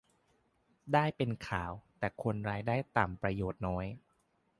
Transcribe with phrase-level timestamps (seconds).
[0.93, 3.85] ได้เป็นข่าว แต่คนรายได้ต่ำได้ประโยชน์น้อย